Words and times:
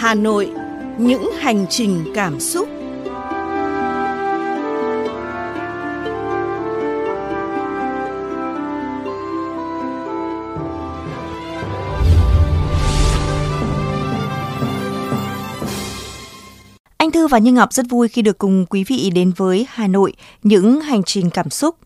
Hà 0.00 0.14
Nội, 0.14 0.50
những 0.98 1.30
hành 1.38 1.66
trình 1.70 2.04
cảm 2.14 2.40
xúc. 2.40 2.68
Anh 16.96 17.10
Thư 17.10 17.26
và 17.26 17.38
Như 17.38 17.52
Ngọc 17.52 17.72
rất 17.72 17.86
vui 17.88 18.08
khi 18.08 18.22
được 18.22 18.38
cùng 18.38 18.66
quý 18.66 18.84
vị 18.84 19.10
đến 19.14 19.32
với 19.36 19.66
Hà 19.70 19.86
Nội, 19.86 20.12
những 20.42 20.80
hành 20.80 21.02
trình 21.02 21.30
cảm 21.30 21.50
xúc. 21.50 21.76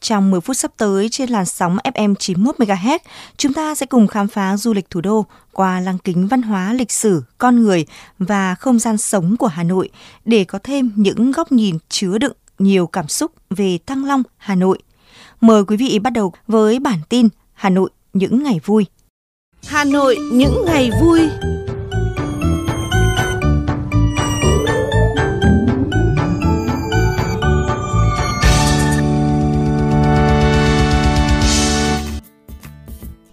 Trong 0.00 0.30
10 0.30 0.40
phút 0.40 0.56
sắp 0.56 0.72
tới 0.76 1.08
trên 1.08 1.30
làn 1.30 1.46
sóng 1.46 1.76
FM 1.76 2.14
91 2.14 2.56
MHz, 2.56 2.98
chúng 3.36 3.52
ta 3.52 3.74
sẽ 3.74 3.86
cùng 3.86 4.06
khám 4.06 4.28
phá 4.28 4.56
du 4.56 4.72
lịch 4.72 4.90
thủ 4.90 5.00
đô 5.00 5.26
qua 5.52 5.80
lăng 5.80 5.98
kính 5.98 6.28
văn 6.28 6.42
hóa, 6.42 6.72
lịch 6.72 6.92
sử, 6.92 7.22
con 7.38 7.62
người 7.62 7.86
và 8.18 8.54
không 8.54 8.78
gian 8.78 8.98
sống 8.98 9.36
của 9.36 9.46
Hà 9.46 9.62
Nội 9.62 9.88
để 10.24 10.44
có 10.44 10.58
thêm 10.62 10.92
những 10.96 11.32
góc 11.32 11.52
nhìn 11.52 11.78
chứa 11.88 12.18
đựng 12.18 12.32
nhiều 12.58 12.86
cảm 12.86 13.08
xúc 13.08 13.32
về 13.50 13.78
Thăng 13.86 14.04
Long, 14.04 14.22
Hà 14.36 14.54
Nội. 14.54 14.78
Mời 15.40 15.64
quý 15.64 15.76
vị 15.76 15.98
bắt 15.98 16.12
đầu 16.12 16.32
với 16.46 16.78
bản 16.78 16.98
tin 17.08 17.28
Hà 17.52 17.70
Nội 17.70 17.90
những 18.12 18.42
ngày 18.42 18.60
vui. 18.64 18.86
Hà 19.66 19.84
Nội 19.84 20.16
những 20.32 20.64
ngày 20.66 20.90
vui. 21.02 21.20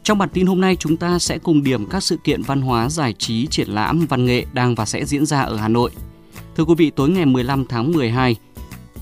Trong 0.05 0.17
bản 0.17 0.29
tin 0.29 0.45
hôm 0.45 0.61
nay 0.61 0.75
chúng 0.75 0.97
ta 0.97 1.19
sẽ 1.19 1.37
cùng 1.37 1.63
điểm 1.63 1.85
các 1.85 2.03
sự 2.03 2.17
kiện 2.17 2.41
văn 2.41 2.61
hóa, 2.61 2.89
giải 2.89 3.13
trí, 3.13 3.47
triển 3.47 3.69
lãm, 3.69 4.05
văn 4.09 4.25
nghệ 4.25 4.45
đang 4.53 4.75
và 4.75 4.85
sẽ 4.85 5.05
diễn 5.05 5.25
ra 5.25 5.41
ở 5.41 5.55
Hà 5.55 5.67
Nội. 5.67 5.91
Thưa 6.55 6.63
quý 6.63 6.73
vị, 6.77 6.91
tối 6.95 7.09
ngày 7.09 7.25
15 7.25 7.65
tháng 7.65 7.91
12, 7.91 8.35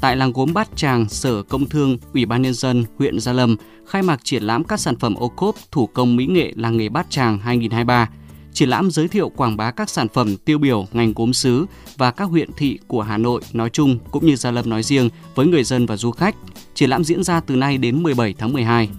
tại 0.02 0.16
làng 0.16 0.34
gốm 0.34 0.54
Bát 0.54 0.68
Tràng, 0.76 1.09
Sở 1.09 1.44
Công 1.44 1.66
Thương, 1.66 1.98
Ủy 2.14 2.26
ban 2.26 2.42
Nhân 2.42 2.54
dân 2.54 2.86
huyện 2.98 3.20
Gia 3.20 3.34
Lâm 3.34 3.56
khai 3.88 4.02
mạc 4.02 4.20
triển 4.24 4.44
lãm 4.44 4.64
các 4.64 4.80
sản 4.80 4.96
phẩm 4.96 5.16
ô 5.16 5.30
cốp 5.30 5.56
thủ 5.72 5.88
công 5.88 6.16
mỹ 6.16 6.26
nghệ 6.26 6.54
làng 6.56 6.78
nghề 6.78 6.90
Bát 6.90 7.09
Tràng 7.09 7.40
2023. 7.40 8.09
Triển 8.54 8.70
lãm 8.70 8.92
giới 8.92 9.08
thiệu 9.08 9.30
quảng 9.30 9.58
bá 9.58 9.72
các 9.72 9.90
sản 9.90 10.08
phẩm 10.14 10.38
tiêu 10.38 10.58
biểu 10.58 10.88
ngành 10.94 11.14
gốm 11.16 11.34
sứ 11.34 11.66
và 11.98 12.12
các 12.12 12.26
huyện 12.26 12.50
thị 12.58 12.80
của 12.88 13.02
Hà 13.02 13.18
Nội 13.18 13.42
nói 13.54 13.70
chung 13.70 14.00
cũng 14.12 14.26
như 14.26 14.36
Gia 14.36 14.52
Lâm 14.52 14.70
nói 14.70 14.84
riêng 14.84 15.09
với 15.36 15.46
người 15.46 15.64
dân 15.64 15.86
và 15.86 15.98
du 15.98 16.12
khách. 16.12 16.36
Triển 16.74 16.90
lãm 16.90 17.04
diễn 17.04 17.24
ra 17.24 17.40
từ 17.40 17.56
nay 17.56 17.78
đến 17.78 18.04
17 18.04 18.34
tháng 18.38 18.54
12. 18.54 18.90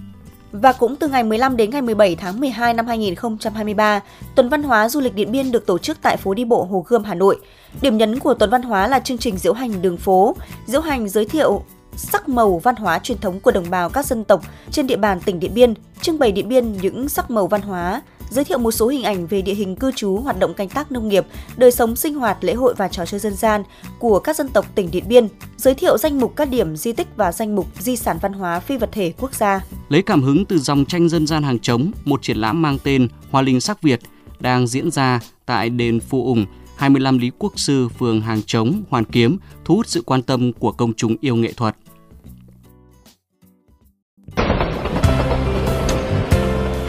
Và 0.62 0.72
cũng 0.72 0.96
từ 0.96 1.08
ngày 1.08 1.24
15 1.24 1.56
đến 1.56 1.70
ngày 1.70 1.82
17 1.82 2.16
tháng 2.16 2.40
12 2.40 2.74
năm 2.74 2.86
2023, 2.86 4.00
Tuần 4.34 4.48
Văn 4.48 4.62
hóa 4.62 4.88
Du 4.88 5.00
lịch 5.00 5.14
Điện 5.14 5.32
Biên 5.32 5.52
được 5.52 5.66
tổ 5.66 5.78
chức 5.78 5.98
tại 6.02 6.16
phố 6.16 6.34
đi 6.34 6.44
bộ 6.44 6.64
Hồ 6.64 6.84
Gươm, 6.88 7.04
Hà 7.04 7.14
Nội. 7.14 7.36
Điểm 7.82 7.96
nhấn 7.96 8.18
của 8.18 8.34
Tuần 8.34 8.50
Văn 8.50 8.62
hóa 8.62 8.88
là 8.88 9.00
chương 9.00 9.18
trình 9.18 9.38
diễu 9.38 9.52
hành 9.52 9.82
đường 9.82 9.96
phố, 9.96 10.36
diễu 10.66 10.80
hành 10.80 11.08
giới 11.08 11.24
thiệu 11.24 11.62
sắc 11.96 12.28
màu 12.28 12.58
văn 12.58 12.76
hóa 12.76 12.98
truyền 12.98 13.18
thống 13.18 13.40
của 13.40 13.50
đồng 13.50 13.70
bào 13.70 13.88
các 13.88 14.06
dân 14.06 14.24
tộc 14.24 14.42
trên 14.70 14.86
địa 14.86 14.96
bàn 14.96 15.20
tỉnh 15.20 15.40
Điện 15.40 15.54
Biên, 15.54 15.74
trưng 16.00 16.18
bày 16.18 16.32
Điện 16.32 16.48
Biên 16.48 16.72
những 16.72 17.08
sắc 17.08 17.30
màu 17.30 17.46
văn 17.46 17.62
hóa, 17.62 18.02
giới 18.34 18.44
thiệu 18.44 18.58
một 18.58 18.70
số 18.70 18.88
hình 18.88 19.02
ảnh 19.02 19.26
về 19.26 19.42
địa 19.42 19.54
hình 19.54 19.76
cư 19.76 19.92
trú, 19.92 20.16
hoạt 20.16 20.38
động 20.38 20.54
canh 20.54 20.68
tác 20.68 20.92
nông 20.92 21.08
nghiệp, 21.08 21.26
đời 21.56 21.70
sống 21.70 21.96
sinh 21.96 22.14
hoạt, 22.14 22.44
lễ 22.44 22.54
hội 22.54 22.74
và 22.76 22.88
trò 22.88 23.06
chơi 23.06 23.20
dân 23.20 23.34
gian 23.34 23.62
của 23.98 24.18
các 24.18 24.36
dân 24.36 24.48
tộc 24.48 24.66
tỉnh 24.74 24.90
Điện 24.90 25.04
Biên, 25.08 25.28
giới 25.56 25.74
thiệu 25.74 25.98
danh 25.98 26.20
mục 26.20 26.36
các 26.36 26.48
điểm 26.48 26.76
di 26.76 26.92
tích 26.92 27.08
và 27.16 27.32
danh 27.32 27.56
mục 27.56 27.66
di 27.78 27.96
sản 27.96 28.18
văn 28.22 28.32
hóa 28.32 28.60
phi 28.60 28.76
vật 28.76 28.88
thể 28.92 29.12
quốc 29.20 29.34
gia. 29.34 29.60
Lấy 29.88 30.02
cảm 30.02 30.22
hứng 30.22 30.44
từ 30.44 30.58
dòng 30.58 30.84
tranh 30.84 31.08
dân 31.08 31.26
gian 31.26 31.42
hàng 31.42 31.58
trống, 31.58 31.90
một 32.04 32.22
triển 32.22 32.36
lãm 32.36 32.62
mang 32.62 32.78
tên 32.84 33.08
Hoa 33.30 33.42
Linh 33.42 33.60
sắc 33.60 33.82
Việt 33.82 34.00
đang 34.40 34.66
diễn 34.66 34.90
ra 34.90 35.20
tại 35.46 35.70
đền 35.70 36.00
Phụ 36.00 36.26
Ủng, 36.26 36.46
25 36.76 37.18
Lý 37.18 37.30
Quốc 37.38 37.52
Sư, 37.56 37.88
phường 37.88 38.20
Hàng 38.20 38.42
Trống, 38.46 38.82
Hoàn 38.90 39.04
Kiếm, 39.04 39.36
thu 39.64 39.76
hút 39.76 39.86
sự 39.86 40.02
quan 40.02 40.22
tâm 40.22 40.52
của 40.52 40.72
công 40.72 40.94
chúng 40.94 41.16
yêu 41.20 41.36
nghệ 41.36 41.52
thuật. 41.52 41.76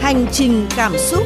Hành 0.00 0.26
trình 0.32 0.66
cảm 0.76 0.92
xúc 0.98 1.22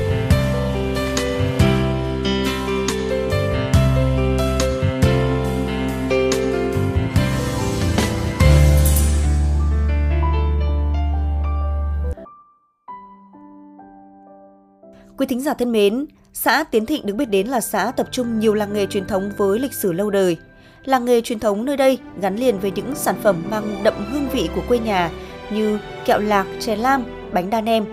thính 15.31 15.41
giả 15.41 15.55
thân 15.55 15.73
mến, 15.73 16.07
xã 16.33 16.65
Tiến 16.65 16.87
Thịnh 16.87 17.07
được 17.07 17.15
biết 17.15 17.25
đến 17.25 17.47
là 17.47 17.61
xã 17.61 17.93
tập 17.97 18.09
trung 18.11 18.41
nhiều 18.41 18.55
làng 18.55 18.73
nghề 18.73 18.87
truyền 18.87 19.07
thống 19.07 19.31
với 19.37 19.59
lịch 19.59 19.73
sử 19.73 19.93
lâu 19.93 20.11
đời. 20.11 20.37
Làng 20.85 21.05
nghề 21.05 21.21
truyền 21.21 21.39
thống 21.39 21.65
nơi 21.65 21.77
đây 21.77 21.99
gắn 22.21 22.37
liền 22.37 22.59
với 22.59 22.71
những 22.71 22.95
sản 22.95 23.15
phẩm 23.23 23.43
mang 23.51 23.81
đậm 23.83 23.95
hương 24.13 24.29
vị 24.29 24.49
của 24.55 24.63
quê 24.69 24.79
nhà 24.79 25.11
như 25.53 25.79
kẹo 26.07 26.19
lạc, 26.19 26.47
chè 26.61 26.77
lam, 26.77 27.05
bánh 27.33 27.51
đa 27.51 27.61
nem. 27.61 27.85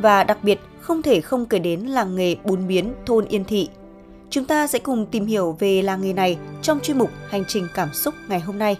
Và 0.00 0.24
đặc 0.24 0.38
biệt 0.42 0.60
không 0.80 1.02
thể 1.02 1.20
không 1.20 1.46
kể 1.46 1.58
đến 1.58 1.80
làng 1.80 2.16
nghề 2.16 2.36
bún 2.44 2.66
miến 2.66 2.92
thôn 3.06 3.24
Yên 3.24 3.44
Thị. 3.44 3.68
Chúng 4.30 4.44
ta 4.44 4.66
sẽ 4.66 4.78
cùng 4.78 5.06
tìm 5.06 5.26
hiểu 5.26 5.56
về 5.58 5.82
làng 5.82 6.02
nghề 6.02 6.12
này 6.12 6.38
trong 6.62 6.80
chuyên 6.82 6.98
mục 6.98 7.10
Hành 7.28 7.44
trình 7.48 7.66
cảm 7.74 7.88
xúc 7.92 8.14
ngày 8.28 8.40
hôm 8.40 8.58
nay. 8.58 8.76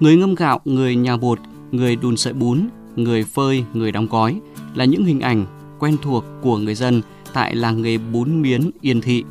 Người 0.00 0.16
ngâm 0.16 0.34
gạo, 0.34 0.60
người 0.64 0.96
nhà 0.96 1.16
bột, 1.16 1.38
người 1.70 1.96
đun 1.96 2.16
sợi 2.16 2.32
bún, 2.32 2.68
người 2.96 3.24
phơi, 3.24 3.64
người 3.72 3.92
đóng 3.92 4.06
gói 4.10 4.40
là 4.74 4.84
những 4.84 5.04
hình 5.04 5.20
ảnh 5.20 5.46
quen 5.78 5.96
thuộc 6.02 6.24
của 6.42 6.58
người 6.58 6.74
dân 6.74 7.02
tại 7.32 7.54
làng 7.54 7.82
nghề 7.82 7.98
bún 7.98 8.42
miến 8.42 8.70
Yên 8.80 9.00
Thị. 9.00 9.24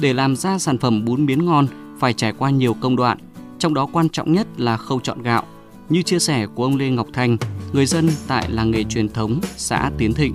Để 0.00 0.12
làm 0.12 0.36
ra 0.36 0.58
sản 0.58 0.78
phẩm 0.78 1.04
bún 1.04 1.26
miến 1.26 1.44
ngon 1.44 1.66
phải 1.98 2.12
trải 2.12 2.32
qua 2.38 2.50
nhiều 2.50 2.74
công 2.80 2.96
đoạn, 2.96 3.18
trong 3.58 3.74
đó 3.74 3.88
quan 3.92 4.08
trọng 4.08 4.32
nhất 4.32 4.46
là 4.56 4.76
khâu 4.76 5.00
chọn 5.00 5.22
gạo. 5.22 5.44
Như 5.88 6.02
chia 6.02 6.18
sẻ 6.18 6.46
của 6.54 6.64
ông 6.64 6.76
Lê 6.76 6.90
Ngọc 6.90 7.06
Thanh, 7.12 7.36
người 7.72 7.86
dân 7.86 8.08
tại 8.28 8.48
làng 8.50 8.70
nghề 8.70 8.84
truyền 8.84 9.08
thống 9.08 9.40
xã 9.56 9.90
Tiến 9.98 10.14
Thịnh. 10.14 10.34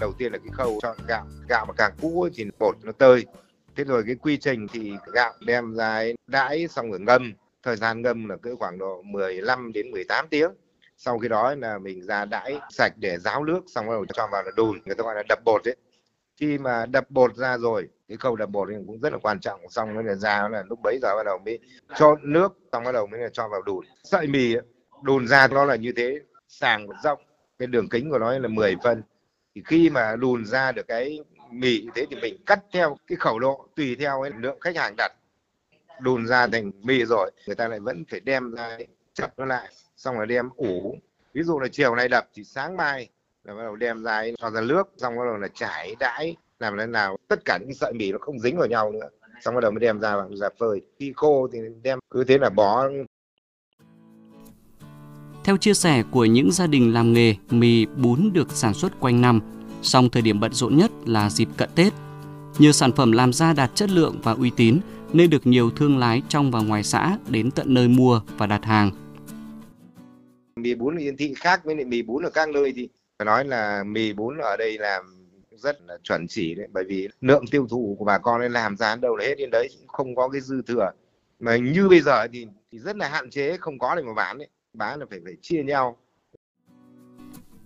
Đầu 0.00 0.12
tiên 0.18 0.32
là 0.32 0.38
cái 0.38 0.52
khâu 0.52 0.78
chọn 0.82 0.96
gạo, 1.06 1.26
gạo 1.48 1.66
mà 1.66 1.72
càng 1.72 1.92
cũ 2.00 2.28
thì 2.34 2.44
bột 2.58 2.76
nó 2.82 2.92
tơi. 2.92 3.26
Thế 3.76 3.84
rồi 3.84 4.02
cái 4.06 4.14
quy 4.14 4.36
trình 4.36 4.66
thì 4.72 4.92
gạo 5.12 5.32
đem 5.46 5.74
ra 5.74 6.02
đãi 6.26 6.68
xong 6.68 6.90
rồi 6.90 7.00
ngâm, 7.00 7.32
thời 7.62 7.76
gian 7.76 8.02
ngâm 8.02 8.28
là 8.28 8.36
cứ 8.42 8.56
khoảng 8.58 8.78
độ 8.78 9.02
15 9.02 9.72
đến 9.72 9.90
18 9.90 10.26
tiếng 10.30 10.50
sau 11.02 11.18
khi 11.18 11.28
đó 11.28 11.54
là 11.54 11.78
mình 11.78 12.02
ra 12.02 12.24
đãi 12.24 12.60
sạch 12.70 12.92
để 12.96 13.18
ráo 13.18 13.44
nước, 13.44 13.60
xong 13.66 13.86
rồi 13.86 14.06
cho 14.14 14.28
vào 14.32 14.42
là 14.42 14.50
đùn 14.56 14.78
người 14.84 14.94
ta 14.94 15.04
gọi 15.04 15.14
là 15.14 15.22
đập 15.28 15.38
bột 15.44 15.68
ấy. 15.68 15.76
Khi 16.36 16.58
mà 16.58 16.86
đập 16.86 17.10
bột 17.10 17.36
ra 17.36 17.58
rồi, 17.58 17.88
cái 18.08 18.16
khâu 18.16 18.36
đập 18.36 18.50
bột 18.50 18.68
cũng 18.86 19.00
rất 19.00 19.12
là 19.12 19.18
quan 19.22 19.40
trọng, 19.40 19.60
xong 19.70 19.94
nó 19.94 20.02
là 20.02 20.14
ra, 20.14 20.48
là 20.48 20.64
lúc 20.68 20.78
bấy 20.82 20.98
giờ 21.02 21.16
bắt 21.16 21.22
đầu 21.26 21.38
mới 21.44 21.58
cho 21.96 22.16
nước, 22.22 22.58
xong 22.72 22.84
bắt 22.84 22.92
đầu 22.92 23.06
mới 23.06 23.20
là 23.20 23.28
cho 23.32 23.48
vào 23.48 23.62
đùn 23.62 23.84
sợi 24.04 24.26
mì 24.26 24.54
đùn 25.02 25.26
ra 25.26 25.48
nó 25.48 25.64
là 25.64 25.76
như 25.76 25.92
thế, 25.96 26.20
sàng 26.48 26.86
rộng, 27.02 27.20
cái 27.58 27.66
đường 27.66 27.88
kính 27.88 28.10
của 28.10 28.18
nó 28.18 28.38
là 28.38 28.48
10 28.48 28.76
phân. 28.84 29.02
Thì 29.54 29.62
khi 29.66 29.90
mà 29.90 30.16
đùn 30.16 30.44
ra 30.44 30.72
được 30.72 30.88
cái 30.88 31.20
mì 31.50 31.80
như 31.80 31.90
thế 31.94 32.06
thì 32.10 32.16
mình 32.16 32.36
cắt 32.46 32.60
theo 32.72 32.96
cái 33.06 33.16
khẩu 33.16 33.38
độ, 33.38 33.68
tùy 33.76 33.96
theo 34.00 34.22
cái 34.22 34.32
lượng 34.38 34.60
khách 34.60 34.76
hàng 34.76 34.94
đặt. 34.96 35.12
Đùn 36.00 36.26
ra 36.26 36.46
thành 36.46 36.70
mì 36.82 37.04
rồi, 37.04 37.30
người 37.46 37.56
ta 37.56 37.68
lại 37.68 37.80
vẫn 37.80 38.04
phải 38.10 38.20
đem 38.20 38.54
ra 38.54 38.78
chặt 39.14 39.28
nó 39.36 39.44
lại 39.44 39.68
xong 40.00 40.16
rồi 40.16 40.26
đem 40.26 40.48
ủ 40.56 40.96
ví 41.34 41.42
dụ 41.42 41.58
là 41.58 41.68
chiều 41.72 41.94
nay 41.94 42.08
đập 42.08 42.28
thì 42.34 42.44
sáng 42.44 42.76
mai 42.76 43.08
là 43.44 43.54
bắt 43.54 43.62
đầu 43.62 43.76
đem 43.76 44.02
ra 44.02 44.22
cho 44.38 44.50
ra 44.50 44.60
nước, 44.60 44.92
xong 44.96 45.16
bắt 45.16 45.24
đầu 45.24 45.36
là 45.36 45.48
trải 45.54 45.96
đãi, 45.98 46.36
làm 46.58 46.78
thế 46.78 46.86
nào. 46.86 47.16
Tất 47.28 47.44
cả 47.44 47.58
những 47.60 47.74
sợi 47.74 47.92
mì 47.92 48.12
nó 48.12 48.18
không 48.20 48.38
dính 48.38 48.56
vào 48.56 48.66
nhau 48.66 48.92
nữa. 48.92 49.08
Xong 49.40 49.54
bắt 49.54 49.60
đầu 49.60 49.70
mới 49.70 49.80
đem 49.80 50.00
ra 50.00 50.16
bằng 50.16 50.36
ra 50.36 50.48
phơi. 50.58 50.80
Khi 50.98 51.12
khô 51.16 51.48
thì 51.52 51.58
đem, 51.82 51.98
cứ 52.10 52.24
thế 52.24 52.38
là 52.38 52.50
bó. 52.50 52.88
Theo 55.44 55.56
chia 55.56 55.74
sẻ 55.74 56.02
của 56.10 56.24
những 56.24 56.52
gia 56.52 56.66
đình 56.66 56.94
làm 56.94 57.12
nghề, 57.12 57.34
mì 57.50 57.86
bún 57.86 58.30
được 58.32 58.50
sản 58.50 58.74
xuất 58.74 59.00
quanh 59.00 59.20
năm, 59.20 59.40
song 59.82 60.08
thời 60.10 60.22
điểm 60.22 60.40
bận 60.40 60.52
rộn 60.52 60.76
nhất 60.76 60.90
là 61.06 61.30
dịp 61.30 61.48
cận 61.56 61.70
Tết. 61.74 61.92
Nhiều 62.58 62.72
sản 62.72 62.92
phẩm 62.92 63.12
làm 63.12 63.32
ra 63.32 63.52
đạt 63.52 63.70
chất 63.74 63.90
lượng 63.90 64.16
và 64.22 64.32
uy 64.32 64.50
tín, 64.56 64.80
nên 65.12 65.30
được 65.30 65.46
nhiều 65.46 65.70
thương 65.70 65.98
lái 65.98 66.22
trong 66.28 66.50
và 66.50 66.60
ngoài 66.60 66.82
xã 66.82 67.18
đến 67.28 67.50
tận 67.50 67.74
nơi 67.74 67.88
mua 67.88 68.20
và 68.38 68.46
đặt 68.46 68.64
hàng 68.64 68.90
mì 70.62 70.74
bún 70.74 70.96
ở 70.96 70.98
Yên 70.98 71.16
Thị 71.16 71.34
khác 71.36 71.64
với 71.64 71.84
mì 71.84 72.02
bún 72.02 72.22
ở 72.22 72.30
các 72.30 72.48
nơi 72.48 72.72
thì 72.76 72.88
phải 73.18 73.26
nói 73.26 73.44
là 73.44 73.84
mì 73.84 74.12
bún 74.12 74.38
ở 74.38 74.56
đây 74.56 74.78
làm 74.78 75.26
rất 75.56 75.78
là 75.86 75.98
chuẩn 76.02 76.26
chỉ 76.28 76.54
đấy 76.54 76.66
bởi 76.72 76.84
vì 76.88 77.08
lượng 77.20 77.44
tiêu 77.50 77.66
thụ 77.70 77.96
của 77.98 78.04
bà 78.04 78.18
con 78.18 78.40
nên 78.40 78.52
làm 78.52 78.76
ra 78.76 78.96
đâu 78.96 79.16
là 79.16 79.24
hết. 79.24 79.34
Đến 79.38 79.50
đấy 79.50 79.68
không 79.86 80.14
có 80.14 80.28
cái 80.28 80.40
dư 80.40 80.62
thừa. 80.62 80.90
Mà 81.40 81.56
như 81.56 81.88
bây 81.88 82.00
giờ 82.00 82.26
thì 82.32 82.46
thì 82.72 82.78
rất 82.78 82.96
là 82.96 83.08
hạn 83.08 83.30
chế 83.30 83.56
không 83.56 83.78
có 83.78 83.94
để 83.94 84.02
mà 84.02 84.14
bán 84.14 84.38
đấy. 84.38 84.48
Bán 84.72 85.00
là 85.00 85.06
phải 85.10 85.20
phải 85.24 85.34
chia 85.42 85.62
nhau. 85.62 85.96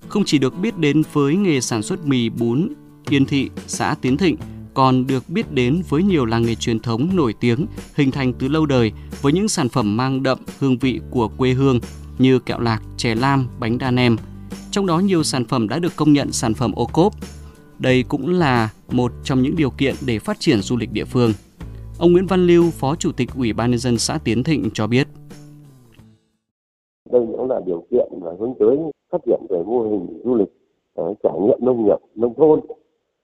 Không 0.08 0.22
chỉ 0.26 0.38
được 0.38 0.54
biết 0.54 0.78
đến 0.78 1.02
với 1.12 1.36
nghề 1.36 1.60
sản 1.60 1.82
xuất 1.82 2.06
mì 2.06 2.28
bún 2.28 2.74
Yên 3.10 3.26
Thị, 3.26 3.50
xã 3.66 3.96
Tiến 4.02 4.16
Thịnh 4.16 4.36
còn 4.74 5.06
được 5.06 5.28
biết 5.28 5.52
đến 5.52 5.82
với 5.88 6.02
nhiều 6.02 6.24
làng 6.24 6.42
nghề 6.42 6.54
truyền 6.54 6.80
thống 6.80 7.16
nổi 7.16 7.34
tiếng 7.40 7.66
hình 7.94 8.10
thành 8.10 8.32
từ 8.38 8.48
lâu 8.48 8.66
đời 8.66 8.92
với 9.22 9.32
những 9.32 9.48
sản 9.48 9.68
phẩm 9.68 9.96
mang 9.96 10.22
đậm 10.22 10.38
hương 10.58 10.78
vị 10.78 11.00
của 11.10 11.28
quê 11.28 11.50
hương 11.50 11.80
như 12.18 12.38
kẹo 12.38 12.60
lạc, 12.60 12.82
chè 12.96 13.14
lam, 13.14 13.48
bánh 13.60 13.78
đa 13.78 13.90
nem. 13.90 14.16
trong 14.70 14.86
đó 14.86 14.98
nhiều 14.98 15.22
sản 15.22 15.44
phẩm 15.44 15.68
đã 15.68 15.78
được 15.78 15.92
công 15.96 16.12
nhận 16.12 16.32
sản 16.32 16.54
phẩm 16.54 16.72
ô 16.76 16.86
cốp. 16.92 17.12
Đây 17.78 18.04
cũng 18.08 18.30
là 18.30 18.70
một 18.92 19.12
trong 19.24 19.42
những 19.42 19.56
điều 19.56 19.70
kiện 19.70 19.94
để 20.06 20.18
phát 20.18 20.40
triển 20.40 20.60
du 20.60 20.76
lịch 20.76 20.92
địa 20.92 21.04
phương. 21.04 21.30
Ông 21.98 22.12
Nguyễn 22.12 22.26
Văn 22.26 22.46
Lưu, 22.46 22.70
Phó 22.70 22.94
Chủ 22.94 23.12
tịch 23.12 23.28
Ủy 23.36 23.52
ban 23.52 23.70
nhân 23.70 23.78
dân 23.78 23.98
xã 23.98 24.18
Tiến 24.24 24.44
Thịnh 24.44 24.68
cho 24.74 24.86
biết. 24.86 25.06
Đây 27.10 27.26
cũng 27.36 27.50
là 27.50 27.60
điều 27.66 27.86
kiện 27.90 28.08
và 28.20 28.30
hướng 28.40 28.54
tới 28.58 28.78
phát 29.12 29.18
triển 29.26 29.46
về 29.50 29.62
mô 29.66 29.82
hình 29.82 30.20
du 30.24 30.34
lịch 30.34 30.48
ờ, 30.94 31.14
trải 31.22 31.32
nghiệm 31.40 31.58
nông 31.60 31.84
nghiệp 31.84 31.98
nông 32.14 32.34
thôn 32.34 32.60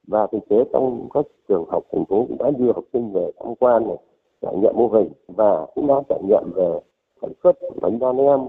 và 0.07 0.27
thực 0.33 0.39
tế 0.49 0.57
trong 0.73 1.09
các 1.15 1.27
trường 1.49 1.65
học 1.71 1.83
thành 1.93 2.05
phố 2.09 2.27
cũng 2.29 2.39
đã 2.39 2.51
đưa 2.59 2.73
học 2.73 2.85
sinh 2.93 3.13
về 3.13 3.31
tham 3.39 3.55
quan 3.61 3.89
này 3.89 3.97
trải 4.43 4.57
nghiệm 4.57 4.77
mô 4.77 4.89
hình 4.89 5.09
và 5.29 5.67
cũng 5.75 5.87
đã 5.87 5.95
trải 6.09 6.19
nghiệm 6.23 6.53
về 6.55 6.81
sản 7.23 7.33
xuất 7.43 7.53
bánh 7.83 7.99
đa 7.99 8.13
nem 8.13 8.41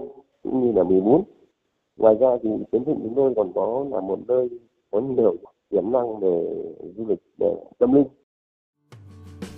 cũng 0.42 0.66
như 0.66 0.72
là 0.72 0.84
mì 0.84 1.00
bún 1.00 1.22
ngoài 1.96 2.14
ra 2.20 2.28
thì 2.42 2.50
tiến 2.72 2.84
thịnh 2.84 2.98
chúng 3.02 3.14
tôi 3.16 3.32
còn 3.36 3.52
có 3.54 3.84
là 3.90 4.00
một 4.00 4.18
nơi 4.28 4.48
có 4.90 5.00
nhiều 5.00 5.36
tiềm 5.70 5.92
năng 5.92 6.20
về 6.20 6.44
du 6.96 7.06
lịch 7.08 7.20
để 7.38 7.54
tâm 7.78 7.92
linh 7.92 8.06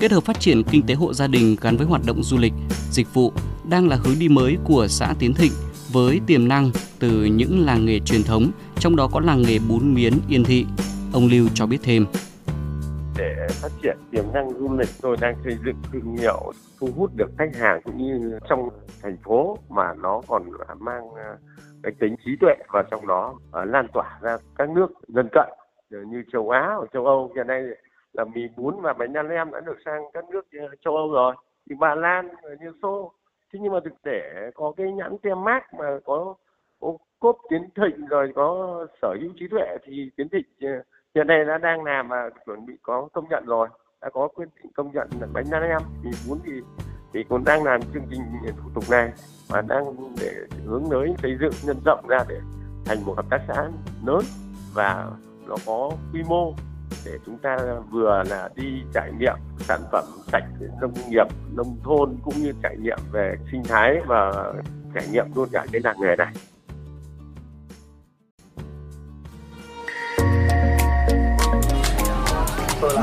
kết 0.04 0.12
hợp 0.12 0.24
phát 0.24 0.40
triển 0.40 0.62
kinh 0.70 0.82
tế 0.86 0.94
hộ 0.94 1.14
gia 1.14 1.26
đình 1.26 1.56
gắn 1.60 1.76
với 1.76 1.86
hoạt 1.86 2.02
động 2.06 2.22
du 2.22 2.38
lịch, 2.38 2.52
dịch 2.90 3.14
vụ 3.14 3.32
đang 3.68 3.88
là 3.88 3.96
hướng 3.96 4.14
đi 4.20 4.28
mới 4.28 4.56
của 4.64 4.86
xã 4.88 5.14
Tiến 5.18 5.34
Thịnh 5.34 5.52
với 5.92 6.20
tiềm 6.26 6.48
năng 6.48 6.70
từ 6.98 7.24
những 7.24 7.66
làng 7.66 7.86
nghề 7.86 7.98
truyền 8.00 8.22
thống, 8.22 8.50
trong 8.78 8.96
đó 8.96 9.08
có 9.12 9.20
làng 9.20 9.42
nghề 9.42 9.58
bún 9.68 9.94
miến 9.94 10.12
Yên 10.28 10.44
Thị. 10.44 10.66
Ông 11.12 11.26
Lưu 11.26 11.46
cho 11.54 11.66
biết 11.66 11.78
thêm. 11.82 12.06
Để 13.18 13.46
phát 13.62 13.68
triển 13.82 13.96
tiềm 14.10 14.24
năng 14.32 14.50
du 14.50 14.76
lịch, 14.78 14.88
tôi 15.02 15.16
đang 15.20 15.34
xây 15.44 15.58
dựng 15.64 15.76
thương 15.92 16.16
hiệu 16.16 16.52
thu 16.80 16.88
hút 16.96 17.10
được 17.16 17.30
khách 17.38 17.54
hàng 17.54 17.80
cũng 17.84 17.96
như 17.96 18.38
trong 18.48 18.68
thành 19.02 19.16
phố 19.24 19.58
mà 19.68 19.94
nó 19.94 20.22
còn 20.28 20.42
mang 20.78 21.14
à, 21.14 21.36
cái 21.82 21.92
tính 22.00 22.16
trí 22.24 22.36
tuệ 22.40 22.54
và 22.72 22.82
trong 22.90 23.06
đó 23.06 23.34
à, 23.52 23.64
lan 23.64 23.86
tỏa 23.92 24.18
ra 24.22 24.36
các 24.56 24.70
nước 24.70 24.86
lân 25.06 25.28
cận 25.32 25.48
như 25.90 26.24
châu 26.32 26.50
Á 26.50 26.76
và 26.80 26.86
châu 26.92 27.06
Âu. 27.06 27.32
Hiện 27.36 27.46
nay 27.46 27.62
là 28.12 28.24
mì 28.24 28.42
bún 28.56 28.74
và 28.80 28.92
bánh 28.92 29.12
đa 29.12 29.22
nem 29.22 29.50
đã 29.50 29.60
được 29.60 29.76
sang 29.84 30.02
các 30.12 30.24
nước 30.30 30.46
à, 30.52 30.66
châu 30.84 30.96
Âu 30.96 31.12
rồi 31.12 31.34
thì 31.68 31.76
Ba 31.78 31.94
Lan 31.94 32.28
như 32.60 32.72
Xô. 32.82 33.12
Thế 33.52 33.58
nhưng 33.62 33.72
mà 33.72 33.80
thực 33.84 34.02
tế 34.02 34.50
có 34.54 34.72
cái 34.76 34.92
nhãn 34.92 35.16
tem 35.22 35.44
mát 35.44 35.74
mà 35.74 35.98
có, 36.04 36.34
có 36.80 36.96
cốt 37.18 37.38
tiến 37.50 37.68
thịnh 37.76 38.06
rồi 38.06 38.32
có 38.34 38.78
sở 39.02 39.16
hữu 39.20 39.30
trí 39.40 39.48
tuệ 39.48 39.76
thì 39.84 40.10
tiến 40.16 40.28
thịnh 40.28 40.46
hiện 41.14 41.26
nay 41.26 41.44
đã 41.44 41.58
đang 41.58 41.84
làm 41.84 42.08
và 42.08 42.30
chuẩn 42.46 42.66
bị 42.66 42.74
có 42.82 43.08
công 43.12 43.28
nhận 43.28 43.46
rồi, 43.46 43.68
đã 44.02 44.10
có 44.12 44.28
quyết 44.34 44.48
định 44.56 44.72
công 44.76 44.92
nhận 44.92 45.08
là 45.20 45.26
bánh 45.32 45.44
đa 45.50 45.58
em 45.58 45.82
thì 46.02 46.10
muốn 46.28 46.38
thì 46.44 46.52
thì 47.12 47.24
cũng 47.28 47.44
đang 47.44 47.64
làm 47.64 47.80
chương 47.82 48.02
trình 48.10 48.20
thủ 48.56 48.70
tục 48.74 48.84
này 48.90 49.12
và 49.48 49.60
đang 49.60 49.84
để 50.20 50.32
hướng 50.66 50.84
tới 50.90 51.14
xây 51.22 51.36
dựng 51.40 51.52
nhân 51.64 51.76
rộng 51.84 52.06
ra 52.08 52.18
để 52.28 52.40
thành 52.84 53.04
một 53.04 53.14
hợp 53.16 53.26
tác 53.30 53.40
xã 53.48 53.68
lớn 54.06 54.20
và 54.74 55.10
nó 55.46 55.56
có 55.66 55.90
quy 56.12 56.22
mô 56.28 56.54
để 57.06 57.18
chúng 57.26 57.38
ta 57.38 57.56
vừa 57.90 58.22
là 58.30 58.48
đi 58.56 58.82
trải 58.94 59.12
nghiệm 59.18 59.36
sản 59.58 59.80
phẩm 59.92 60.04
sạch 60.32 60.44
nông 60.80 60.92
nghiệp, 61.08 61.26
nông 61.56 61.76
thôn 61.84 62.16
cũng 62.22 62.34
như 62.36 62.52
trải 62.62 62.76
nghiệm 62.76 62.98
về 63.12 63.36
sinh 63.52 63.62
thái 63.64 64.00
và 64.06 64.52
trải 64.94 65.04
nghiệm 65.12 65.26
luôn 65.34 65.48
cả 65.52 65.66
cái 65.72 65.80
làng 65.84 65.96
nghề 66.00 66.16
này. 66.16 66.32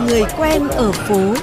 Người 0.08 0.24
quen 0.38 0.68
ở 0.68 0.92
phố 0.92 1.34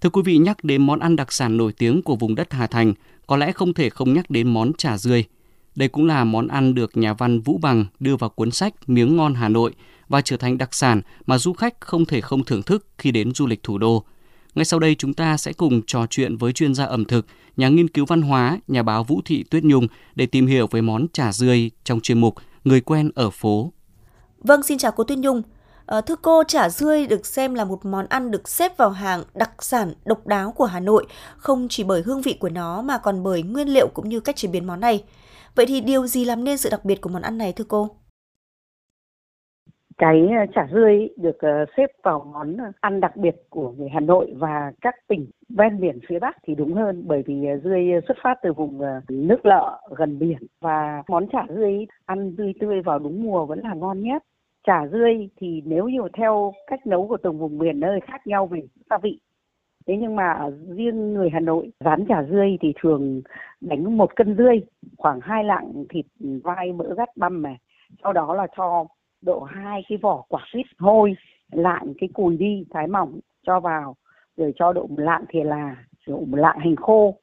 Thưa 0.00 0.10
quý 0.10 0.22
vị, 0.24 0.38
nhắc 0.38 0.64
đến 0.64 0.86
món 0.86 0.98
ăn 0.98 1.16
đặc 1.16 1.32
sản 1.32 1.56
nổi 1.56 1.72
tiếng 1.72 2.02
của 2.02 2.16
vùng 2.16 2.34
đất 2.34 2.52
Hà 2.52 2.66
Thành, 2.66 2.94
có 3.26 3.36
lẽ 3.36 3.52
không 3.52 3.74
thể 3.74 3.90
không 3.90 4.14
nhắc 4.14 4.30
đến 4.30 4.48
món 4.48 4.72
chả 4.78 4.98
rươi. 4.98 5.24
Đây 5.74 5.88
cũng 5.88 6.06
là 6.06 6.24
món 6.24 6.48
ăn 6.48 6.74
được 6.74 6.96
nhà 6.96 7.12
văn 7.12 7.40
Vũ 7.40 7.58
Bằng 7.62 7.86
đưa 8.00 8.16
vào 8.16 8.30
cuốn 8.30 8.50
sách 8.50 8.74
Miếng 8.86 9.16
ngon 9.16 9.34
Hà 9.34 9.48
Nội 9.48 9.74
và 10.08 10.20
trở 10.20 10.36
thành 10.36 10.58
đặc 10.58 10.74
sản 10.74 11.00
mà 11.26 11.38
du 11.38 11.52
khách 11.52 11.80
không 11.80 12.04
thể 12.04 12.20
không 12.20 12.44
thưởng 12.44 12.62
thức 12.62 12.86
khi 12.98 13.10
đến 13.10 13.34
du 13.34 13.46
lịch 13.46 13.62
thủ 13.62 13.78
đô. 13.78 14.04
Ngay 14.54 14.64
sau 14.64 14.80
đây 14.80 14.94
chúng 14.94 15.14
ta 15.14 15.36
sẽ 15.36 15.52
cùng 15.52 15.80
trò 15.86 16.06
chuyện 16.10 16.36
với 16.36 16.52
chuyên 16.52 16.74
gia 16.74 16.84
ẩm 16.84 17.04
thực, 17.04 17.26
nhà 17.56 17.68
nghiên 17.68 17.88
cứu 17.88 18.06
văn 18.06 18.22
hóa, 18.22 18.58
nhà 18.68 18.82
báo 18.82 19.04
Vũ 19.04 19.20
Thị 19.24 19.44
Tuyết 19.50 19.64
Nhung 19.64 19.86
để 20.14 20.26
tìm 20.26 20.46
hiểu 20.46 20.66
về 20.70 20.80
món 20.80 21.06
chả 21.12 21.32
rươi 21.32 21.70
trong 21.84 22.00
chuyên 22.00 22.20
mục 22.20 22.34
Người 22.64 22.80
quen 22.80 23.10
ở 23.14 23.30
phố. 23.30 23.72
Vâng, 24.38 24.62
xin 24.62 24.78
chào 24.78 24.92
cô 24.92 25.04
Tuyết 25.04 25.18
Nhung. 25.18 25.42
À, 25.86 26.00
thưa 26.00 26.16
cô, 26.22 26.42
chả 26.48 26.68
rươi 26.68 27.06
được 27.06 27.26
xem 27.26 27.54
là 27.54 27.64
một 27.64 27.84
món 27.84 28.06
ăn 28.06 28.30
được 28.30 28.48
xếp 28.48 28.76
vào 28.76 28.90
hàng 28.90 29.22
đặc 29.34 29.62
sản 29.62 29.94
độc 30.04 30.26
đáo 30.26 30.52
của 30.52 30.64
Hà 30.64 30.80
Nội, 30.80 31.06
không 31.36 31.68
chỉ 31.68 31.84
bởi 31.84 32.02
hương 32.02 32.22
vị 32.22 32.36
của 32.40 32.48
nó 32.48 32.82
mà 32.82 32.98
còn 32.98 33.22
bởi 33.22 33.42
nguyên 33.42 33.68
liệu 33.68 33.88
cũng 33.94 34.08
như 34.08 34.20
cách 34.20 34.36
chế 34.36 34.48
biến 34.48 34.66
món 34.66 34.80
này. 34.80 35.04
Vậy 35.54 35.66
thì 35.66 35.80
điều 35.80 36.06
gì 36.06 36.24
làm 36.24 36.44
nên 36.44 36.58
sự 36.58 36.70
đặc 36.70 36.84
biệt 36.84 37.00
của 37.00 37.10
món 37.10 37.22
ăn 37.22 37.38
này 37.38 37.52
thưa 37.52 37.64
cô? 37.68 37.90
Cái 39.98 40.28
ờ, 40.38 40.46
chả 40.54 40.68
rươi 40.72 41.08
được 41.16 41.38
ờ, 41.38 41.64
xếp 41.76 41.86
vào 42.02 42.30
món 42.32 42.56
ờ, 42.56 42.72
ăn 42.80 43.00
đặc 43.00 43.16
biệt 43.16 43.36
của 43.50 43.70
người 43.70 43.88
Hà 43.88 44.00
Nội 44.00 44.32
và 44.36 44.72
các 44.80 44.94
tỉnh 45.08 45.26
ven 45.48 45.80
biển 45.80 45.98
phía 46.08 46.18
Bắc 46.18 46.36
thì 46.46 46.54
đúng 46.54 46.74
hơn 46.74 47.02
bởi 47.06 47.22
vì 47.26 47.46
rươi 47.64 47.84
xuất 48.08 48.16
phát 48.22 48.34
từ 48.42 48.52
vùng 48.52 48.80
nước 49.08 49.46
lợ 49.46 49.80
gần 49.96 50.18
biển 50.18 50.38
và 50.60 51.02
món 51.08 51.28
chả 51.28 51.46
rươi 51.48 51.86
ăn 52.06 52.34
rươi 52.38 52.52
tươi 52.60 52.82
vào 52.82 52.98
đúng 52.98 53.22
mùa 53.22 53.46
vẫn 53.46 53.60
là 53.60 53.74
ngon 53.74 54.00
nhất 54.00 54.22
chả 54.66 54.86
rươi 54.86 55.28
thì 55.36 55.62
nếu 55.64 55.88
như 55.88 56.00
theo 56.12 56.52
cách 56.66 56.86
nấu 56.86 57.08
của 57.08 57.16
từng 57.16 57.38
vùng 57.38 57.58
miền 57.58 57.80
nơi 57.80 58.00
khác 58.00 58.26
nhau 58.26 58.46
về 58.46 58.62
gia 58.90 58.98
vị, 58.98 59.20
thế 59.86 59.96
nhưng 60.00 60.16
mà 60.16 60.50
riêng 60.68 61.14
người 61.14 61.30
Hà 61.30 61.40
Nội 61.40 61.70
rán 61.80 62.04
chả 62.08 62.22
rươi 62.22 62.58
thì 62.60 62.72
thường 62.80 63.22
đánh 63.60 63.96
một 63.96 64.16
cân 64.16 64.36
rươi, 64.36 64.62
khoảng 64.98 65.20
hai 65.22 65.44
lạng 65.44 65.84
thịt, 65.88 66.06
vai 66.44 66.72
mỡ 66.72 66.94
gắt 66.94 67.16
băm 67.16 67.42
này, 67.42 67.58
sau 68.02 68.12
đó 68.12 68.34
là 68.34 68.46
cho 68.56 68.86
độ 69.22 69.40
hai 69.40 69.82
cái 69.88 69.98
vỏ 69.98 70.24
quả 70.28 70.44
quýt 70.52 70.66
hôi 70.78 71.16
lạng 71.52 71.94
cái 71.98 72.08
cùi 72.14 72.36
đi 72.36 72.64
thái 72.70 72.86
mỏng 72.86 73.20
cho 73.46 73.60
vào 73.60 73.96
rồi 74.36 74.52
cho 74.56 74.72
độ 74.72 74.88
lạn 74.96 75.06
lạng 75.06 75.24
thìa 75.28 75.44
là 75.44 75.76
độ 76.06 76.18
lạn 76.30 76.40
lạng 76.40 76.58
hành 76.58 76.76
khô 76.76 77.14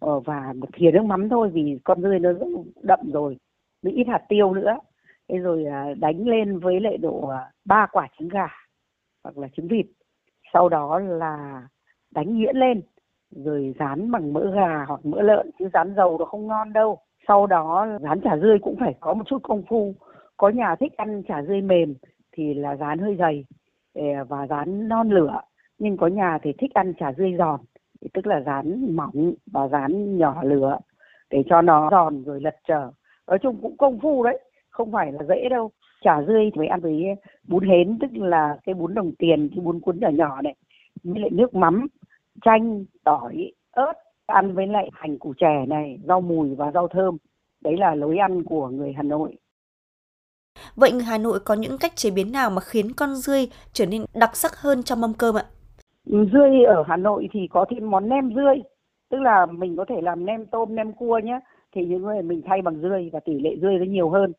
ờ, 0.00 0.20
và 0.20 0.52
một 0.56 0.68
thìa 0.72 0.90
nước 0.90 1.04
mắm 1.04 1.28
thôi 1.28 1.50
vì 1.52 1.78
con 1.84 2.02
dươi 2.02 2.18
nó 2.18 2.32
rất 2.32 2.46
đậm 2.82 3.00
rồi 3.12 3.36
với 3.82 3.92
ít 3.92 4.04
hạt 4.04 4.22
tiêu 4.28 4.54
nữa. 4.54 4.78
Thế 5.28 5.38
rồi 5.38 5.64
à, 5.64 5.94
đánh 5.98 6.28
lên 6.28 6.58
với 6.58 6.80
lại 6.80 6.96
độ 6.96 7.28
à, 7.28 7.50
ba 7.64 7.86
quả 7.92 8.08
trứng 8.18 8.28
gà 8.28 8.48
hoặc 9.24 9.38
là 9.38 9.48
trứng 9.56 9.68
vịt. 9.68 9.86
Sau 10.52 10.68
đó 10.68 10.98
là 10.98 11.62
đánh 12.10 12.38
nhuyễn 12.38 12.56
lên 12.56 12.82
rồi 13.30 13.74
rán 13.78 14.10
bằng 14.10 14.32
mỡ 14.32 14.50
gà 14.54 14.84
hoặc 14.88 15.06
mỡ 15.06 15.22
lợn 15.22 15.50
chứ 15.58 15.68
rán 15.72 15.94
dầu 15.96 16.18
nó 16.18 16.24
không 16.24 16.46
ngon 16.46 16.72
đâu. 16.72 16.98
Sau 17.28 17.46
đó 17.46 17.86
rán 18.00 18.20
chả 18.20 18.36
rươi 18.36 18.58
cũng 18.58 18.76
phải 18.80 18.94
có 19.00 19.14
một 19.14 19.24
chút 19.26 19.42
công 19.42 19.62
phu 19.68 19.94
có 20.42 20.48
nhà 20.48 20.76
thích 20.76 20.96
ăn 20.96 21.22
chả 21.28 21.42
dươi 21.42 21.60
mềm 21.60 21.94
thì 22.32 22.54
là 22.54 22.76
rán 22.76 22.98
hơi 22.98 23.16
dày 23.18 23.44
ờ, 23.94 24.24
và 24.28 24.46
rán 24.46 24.88
non 24.88 25.10
lửa. 25.10 25.40
Nhưng 25.78 25.96
có 25.96 26.06
nhà 26.06 26.38
thì 26.42 26.52
thích 26.58 26.74
ăn 26.74 26.92
chả 26.98 27.12
dươi 27.12 27.34
giòn 27.38 27.60
tức 28.14 28.26
là 28.26 28.40
rán 28.40 28.96
mỏng 28.96 29.32
và 29.52 29.68
rán 29.68 30.18
nhỏ 30.18 30.42
lửa 30.42 30.78
để 31.30 31.42
cho 31.48 31.62
nó 31.62 31.88
giòn 31.90 32.22
rồi 32.24 32.40
lật 32.40 32.56
trở. 32.68 32.90
Nói 33.26 33.38
chung 33.38 33.58
cũng 33.62 33.76
công 33.76 34.00
phu 34.00 34.24
đấy, 34.24 34.40
không 34.70 34.92
phải 34.92 35.12
là 35.12 35.24
dễ 35.28 35.48
đâu. 35.48 35.70
Chả 36.02 36.22
dươi 36.22 36.44
thì 36.44 36.58
phải 36.58 36.66
ăn 36.66 36.80
với 36.80 37.04
bún 37.48 37.68
hến, 37.68 37.98
tức 38.00 38.10
là 38.14 38.58
cái 38.64 38.74
bún 38.74 38.94
đồng 38.94 39.12
tiền, 39.18 39.48
cái 39.54 39.64
bún 39.64 39.80
cuốn 39.80 40.00
nhỏ 40.00 40.08
nhỏ 40.08 40.42
này, 40.42 40.54
với 41.04 41.20
lại 41.20 41.30
nước 41.30 41.54
mắm, 41.54 41.86
chanh, 42.44 42.84
tỏi, 43.04 43.52
ớt, 43.70 43.92
ăn 44.26 44.54
với 44.54 44.66
lại 44.66 44.90
hành 44.92 45.18
củ 45.18 45.34
chè 45.38 45.66
này, 45.68 45.98
rau 46.04 46.20
mùi 46.20 46.54
và 46.54 46.70
rau 46.70 46.88
thơm. 46.88 47.16
Đấy 47.60 47.76
là 47.76 47.94
lối 47.94 48.18
ăn 48.18 48.44
của 48.44 48.68
người 48.68 48.92
Hà 48.92 49.02
Nội. 49.02 49.36
Vậy 50.76 50.92
Hà 51.06 51.18
Nội 51.18 51.38
có 51.44 51.54
những 51.54 51.78
cách 51.80 51.96
chế 51.96 52.10
biến 52.10 52.32
nào 52.32 52.50
mà 52.50 52.60
khiến 52.60 52.92
con 52.96 53.14
rươi 53.14 53.48
trở 53.72 53.86
nên 53.86 54.04
đặc 54.14 54.36
sắc 54.36 54.56
hơn 54.56 54.82
trong 54.82 55.00
mâm 55.00 55.14
cơm 55.14 55.34
ạ? 55.34 55.44
Rươi 56.04 56.64
ở 56.66 56.84
Hà 56.86 56.96
Nội 56.96 57.28
thì 57.32 57.40
có 57.50 57.64
thêm 57.70 57.90
món 57.90 58.08
nem 58.08 58.34
rươi, 58.34 58.62
tức 59.10 59.20
là 59.20 59.46
mình 59.46 59.76
có 59.76 59.84
thể 59.88 60.00
làm 60.02 60.26
nem 60.26 60.46
tôm, 60.46 60.74
nem 60.74 60.92
cua 60.92 61.20
nhé. 61.24 61.40
Thì 61.74 61.86
những 61.86 62.02
người 62.02 62.22
mình 62.22 62.42
thay 62.46 62.62
bằng 62.62 62.80
rươi 62.82 63.10
và 63.12 63.20
tỷ 63.20 63.40
lệ 63.40 63.50
rươi 63.62 63.78
nó 63.78 63.84
nhiều 63.84 64.10
hơn 64.10 64.32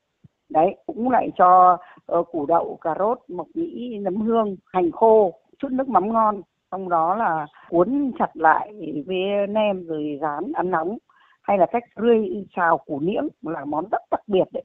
đấy 0.54 0.76
cũng 0.86 1.10
lại 1.10 1.30
cho 1.38 1.78
uh, 2.18 2.28
củ 2.32 2.46
đậu 2.46 2.78
cà 2.82 2.96
rốt 3.00 3.20
mộc 3.28 3.48
nhĩ 3.54 3.98
nấm 4.02 4.16
hương 4.16 4.56
hành 4.66 4.92
khô 4.92 5.34
chút 5.58 5.72
nước 5.72 5.90
mắm 5.90 6.14
ngon 6.14 6.42
trong 6.72 6.90
đó 6.90 7.16
là 7.16 7.46
cuốn 7.70 8.12
chặt 8.20 8.30
lại 8.34 8.74
với 9.08 9.48
nem 9.50 9.88
rồi 9.88 10.20
rán 10.22 10.52
ăn 10.54 10.72
nóng 10.72 10.98
hay 11.42 11.58
là 11.58 11.66
cách 11.72 11.84
rươi 11.96 12.46
xào 12.56 12.78
củ 12.78 13.00
niễng 13.00 13.28
là 13.42 13.66
món 13.66 13.86
rất 13.92 14.02
đặc 14.12 14.22
biệt 14.28 14.44
đấy 14.54 14.64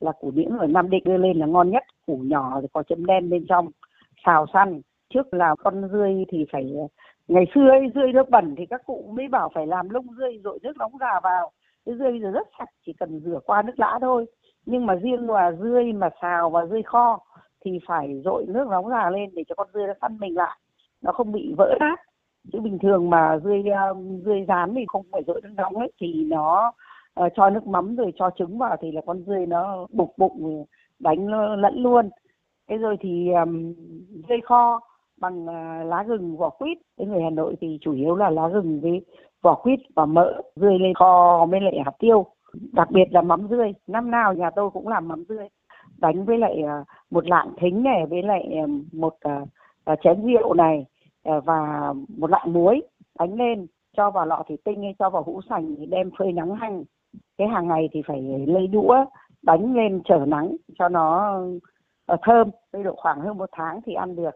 là 0.00 0.12
củ 0.12 0.30
niễng 0.30 0.58
ở 0.58 0.66
Nam 0.66 0.90
Định 0.90 1.04
đưa 1.04 1.16
lên 1.16 1.38
là 1.38 1.46
ngon 1.46 1.70
nhất. 1.70 1.82
Củ 2.06 2.16
nhỏ 2.16 2.58
thì 2.62 2.66
có 2.72 2.82
chấm 2.82 3.06
đen 3.06 3.30
bên 3.30 3.46
trong. 3.48 3.68
Xào 4.26 4.46
săn 4.52 4.80
trước 5.14 5.34
là 5.34 5.54
con 5.64 5.88
rươi 5.92 6.24
thì 6.28 6.46
phải 6.52 6.72
ngày 7.28 7.44
xưa 7.54 7.68
ấy, 7.68 7.80
rươi 7.94 8.12
nước 8.12 8.30
bẩn 8.30 8.54
thì 8.58 8.66
các 8.66 8.82
cụ 8.86 9.12
mới 9.16 9.28
bảo 9.28 9.50
phải 9.54 9.66
làm 9.66 9.90
lông 9.90 10.06
rươi 10.18 10.40
dội 10.44 10.58
nước 10.62 10.76
nóng 10.76 10.92
già 11.00 11.20
vào. 11.22 11.50
Cái 11.86 11.94
rươi 11.98 12.10
bây 12.10 12.20
giờ 12.20 12.30
rất 12.30 12.48
sạch 12.58 12.68
chỉ 12.86 12.92
cần 12.92 13.20
rửa 13.20 13.38
qua 13.46 13.62
nước 13.62 13.72
lã 13.76 13.98
thôi. 14.00 14.26
Nhưng 14.66 14.86
mà 14.86 14.94
riêng 14.94 15.30
là 15.30 15.52
rươi 15.52 15.92
mà 15.92 16.08
xào 16.22 16.50
và 16.50 16.66
rươi 16.66 16.82
kho 16.82 17.18
thì 17.64 17.78
phải 17.86 18.20
dội 18.24 18.44
nước 18.48 18.68
nóng 18.68 18.88
già 18.88 19.10
lên 19.10 19.30
để 19.34 19.44
cho 19.48 19.54
con 19.54 19.68
rươi 19.74 19.86
nó 19.86 19.92
săn 20.00 20.18
mình 20.18 20.36
lại. 20.36 20.58
Nó 21.02 21.12
không 21.12 21.32
bị 21.32 21.54
vỡ 21.56 21.74
nát. 21.80 21.96
Chứ 22.52 22.60
bình 22.60 22.78
thường 22.78 23.10
mà 23.10 23.38
rươi 23.44 23.64
um, 23.90 24.20
rươi 24.24 24.44
rán 24.48 24.74
thì 24.74 24.84
không 24.88 25.06
phải 25.12 25.22
dội 25.26 25.40
nước 25.42 25.52
nóng 25.56 25.76
ấy 25.76 25.92
thì 26.00 26.24
nó 26.24 26.72
uh, 27.26 27.32
cho 27.36 27.50
nước 27.50 27.66
mắm 27.66 27.96
rồi 27.96 28.12
cho 28.16 28.30
trứng 28.38 28.58
vào 28.58 28.76
thì 28.80 28.92
là 28.92 29.00
con 29.06 29.22
dươi 29.26 29.46
nó 29.46 29.86
bục 29.92 30.12
bụng 30.16 30.64
đánh 30.98 31.28
lẫn 31.58 31.74
luôn. 31.82 32.10
Thế 32.68 32.76
rồi 32.76 32.96
thì 33.00 33.32
um, 33.32 33.74
rươi 34.28 34.40
kho 34.40 34.80
bằng 35.20 35.44
uh, 35.44 35.86
lá 35.86 36.02
gừng 36.02 36.36
vỏ 36.36 36.48
quýt. 36.48 36.78
Cái 36.96 37.06
người 37.06 37.22
Hà 37.22 37.30
Nội 37.30 37.54
thì 37.60 37.78
chủ 37.80 37.92
yếu 37.92 38.16
là 38.16 38.30
lá 38.30 38.48
gừng 38.48 38.80
với 38.80 39.06
vỏ 39.42 39.54
quýt 39.54 39.80
và 39.94 40.06
mỡ 40.06 40.40
dươi 40.56 40.78
lên 40.78 40.94
kho 40.94 41.46
với 41.50 41.60
lại 41.60 41.78
hạt 41.84 41.92
tiêu. 41.98 42.26
Đặc 42.72 42.90
biệt 42.90 43.04
là 43.10 43.22
mắm 43.22 43.46
dươi. 43.50 43.72
Năm 43.86 44.10
nào 44.10 44.34
nhà 44.34 44.50
tôi 44.50 44.70
cũng 44.70 44.88
làm 44.88 45.08
mắm 45.08 45.24
dươi, 45.28 45.48
đánh 45.98 46.24
với 46.24 46.38
lại 46.38 46.62
uh, 46.64 46.86
một 47.10 47.26
lạng 47.28 47.52
thính 47.56 47.82
này 47.82 48.06
với 48.06 48.22
lại 48.22 48.58
uh, 48.64 48.70
một 48.94 49.14
uh, 49.92 49.98
chén 50.02 50.22
rượu 50.22 50.54
này 50.54 50.86
và 51.44 51.92
một 52.18 52.30
lạng 52.30 52.52
muối 52.52 52.82
đánh 53.18 53.34
lên. 53.34 53.66
Cho 53.96 54.10
vào 54.10 54.26
lọ 54.26 54.42
thủy 54.48 54.58
tinh 54.64 54.82
hay 54.82 54.94
cho 54.98 55.10
vào 55.10 55.22
hũ 55.22 55.40
sành 55.48 55.74
thì 55.78 55.86
đem 55.86 56.10
phơi 56.18 56.32
nắng 56.32 56.54
hành 56.54 56.84
cái 57.38 57.48
hàng 57.48 57.68
ngày 57.68 57.88
thì 57.92 58.02
phải 58.06 58.22
lấy 58.46 58.66
đũa 58.66 59.04
đánh 59.42 59.74
lên 59.74 60.02
trở 60.04 60.24
nắng 60.26 60.56
cho 60.78 60.88
nó 60.88 61.38
ờ, 62.06 62.16
thơm. 62.22 62.50
Đây 62.72 62.82
độ 62.82 62.94
khoảng 62.96 63.20
hơn 63.20 63.38
một 63.38 63.48
tháng 63.52 63.80
thì 63.86 63.94
ăn 63.94 64.16
được. 64.16 64.34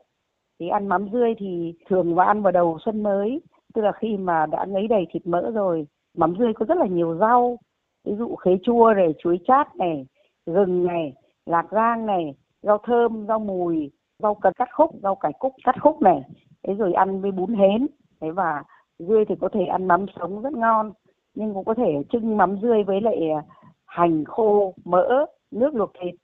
Thì 0.60 0.68
ăn 0.68 0.88
mắm 0.88 1.08
rươi 1.12 1.34
thì 1.38 1.74
thường 1.88 2.14
và 2.14 2.24
ăn 2.24 2.42
vào 2.42 2.52
đầu 2.52 2.78
xuân 2.84 3.02
mới. 3.02 3.40
Tức 3.74 3.82
là 3.82 3.92
khi 3.92 4.16
mà 4.16 4.46
đã 4.46 4.64
lấy 4.64 4.88
đầy 4.88 5.06
thịt 5.10 5.26
mỡ 5.26 5.50
rồi, 5.50 5.86
mắm 6.16 6.34
rươi 6.38 6.52
có 6.54 6.66
rất 6.66 6.78
là 6.78 6.86
nhiều 6.86 7.16
rau. 7.18 7.58
Ví 8.04 8.14
dụ 8.16 8.36
khế 8.36 8.58
chua 8.62 8.92
này, 8.96 9.14
chuối 9.18 9.38
chát 9.46 9.76
này, 9.76 10.06
gừng 10.46 10.84
này, 10.84 11.12
lạc 11.46 11.66
rang 11.70 12.06
này, 12.06 12.34
rau 12.62 12.78
thơm, 12.78 13.26
rau 13.28 13.38
mùi, 13.38 13.90
rau 14.18 14.34
cần 14.34 14.52
cắt 14.56 14.68
khúc, 14.76 14.90
rau 15.02 15.14
cải 15.14 15.32
cúc 15.38 15.52
cắt 15.64 15.74
khúc 15.82 16.02
này. 16.02 16.22
Thế 16.62 16.74
rồi 16.74 16.92
ăn 16.92 17.20
với 17.20 17.30
bún 17.30 17.54
hến. 17.54 17.86
Thế 18.20 18.30
và 18.30 18.64
dươi 18.98 19.24
thì 19.24 19.34
có 19.40 19.48
thể 19.52 19.64
ăn 19.64 19.88
mắm 19.88 20.06
sống 20.20 20.42
rất 20.42 20.52
ngon 20.52 20.92
nhưng 21.34 21.54
cũng 21.54 21.64
có 21.64 21.74
thể 21.74 22.02
trưng 22.12 22.36
mắm 22.36 22.56
dươi 22.62 22.82
với 22.82 23.00
lại 23.00 23.30
à, 23.30 23.42
hành 23.86 24.24
khô 24.24 24.74
mỡ 24.84 25.26
nước 25.50 25.74
luộc 25.74 25.90
thịt. 26.02 26.14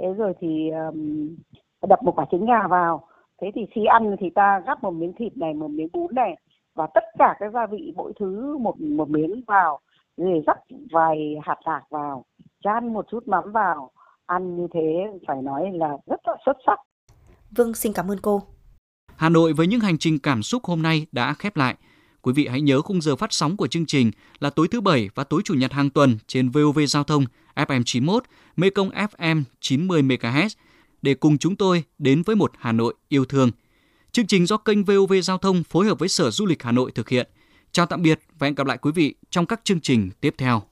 Thế 0.00 0.06
rồi 0.18 0.32
thì 0.40 0.70
um, 0.70 1.36
đập 1.88 2.02
một 2.02 2.18
quả 2.18 2.26
trứng 2.30 2.46
gà 2.46 2.68
vào. 2.68 3.08
Thế 3.42 3.50
thì 3.54 3.66
khi 3.70 3.84
ăn 3.84 4.16
thì 4.20 4.30
ta 4.30 4.60
gắp 4.66 4.82
một 4.82 4.90
miếng 4.90 5.12
thịt 5.18 5.36
này 5.36 5.54
một 5.54 5.68
miếng 5.68 5.88
bún 5.92 6.14
này 6.14 6.36
và 6.74 6.86
tất 6.94 7.04
cả 7.18 7.34
các 7.40 7.52
gia 7.52 7.66
vị 7.66 7.92
mỗi 7.96 8.12
thứ 8.20 8.58
một 8.58 8.80
một 8.80 9.10
miếng 9.10 9.42
vào. 9.46 9.80
Rồi 10.16 10.42
rắc 10.46 10.58
vài 10.92 11.36
hạt 11.42 11.56
lạc 11.64 11.82
vào 11.90 12.24
chan 12.64 12.92
một 12.92 13.06
chút 13.10 13.28
mắm 13.28 13.52
vào. 13.52 13.90
Ăn 14.26 14.56
như 14.56 14.66
thế 14.72 15.06
phải 15.26 15.42
nói 15.42 15.70
là 15.72 15.96
rất 16.06 16.20
là 16.26 16.36
xuất 16.46 16.56
sắc. 16.66 16.78
Vâng, 17.56 17.74
xin 17.74 17.92
cảm 17.92 18.10
ơn 18.10 18.18
cô. 18.22 18.42
Hà 19.16 19.28
Nội 19.28 19.52
với 19.52 19.66
những 19.66 19.80
hành 19.80 19.98
trình 19.98 20.18
cảm 20.22 20.42
xúc 20.42 20.64
hôm 20.64 20.82
nay 20.82 21.06
đã 21.12 21.34
khép 21.38 21.56
lại. 21.56 21.74
Quý 22.28 22.34
vị 22.34 22.46
hãy 22.46 22.60
nhớ 22.60 22.82
khung 22.82 23.02
giờ 23.02 23.16
phát 23.16 23.32
sóng 23.32 23.56
của 23.56 23.66
chương 23.66 23.86
trình 23.86 24.10
là 24.40 24.50
tối 24.50 24.68
thứ 24.68 24.80
Bảy 24.80 25.10
và 25.14 25.24
tối 25.24 25.42
Chủ 25.44 25.54
nhật 25.54 25.72
hàng 25.72 25.90
tuần 25.90 26.18
trên 26.26 26.48
VOV 26.48 26.78
Giao 26.88 27.04
thông 27.04 27.24
FM 27.54 27.82
91, 27.84 28.24
Mekong 28.56 28.90
FM 28.90 29.42
90 29.60 30.02
MHz 30.02 30.48
để 31.02 31.14
cùng 31.14 31.38
chúng 31.38 31.56
tôi 31.56 31.84
đến 31.98 32.22
với 32.22 32.36
một 32.36 32.52
Hà 32.58 32.72
Nội 32.72 32.94
yêu 33.08 33.24
thương. 33.24 33.50
Chương 34.12 34.26
trình 34.26 34.46
do 34.46 34.56
kênh 34.56 34.84
VOV 34.84 35.12
Giao 35.22 35.38
thông 35.38 35.64
phối 35.64 35.86
hợp 35.86 35.98
với 35.98 36.08
Sở 36.08 36.30
Du 36.30 36.46
lịch 36.46 36.62
Hà 36.62 36.72
Nội 36.72 36.90
thực 36.90 37.08
hiện. 37.08 37.28
Chào 37.72 37.86
tạm 37.86 38.02
biệt 38.02 38.20
và 38.38 38.46
hẹn 38.46 38.54
gặp 38.54 38.66
lại 38.66 38.78
quý 38.82 38.92
vị 38.94 39.14
trong 39.30 39.46
các 39.46 39.60
chương 39.64 39.80
trình 39.80 40.10
tiếp 40.20 40.34
theo. 40.38 40.62